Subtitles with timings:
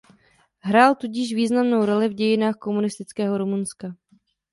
[0.59, 3.93] Hrál tudíž významnou roli v dějinách komunistického Rumunska.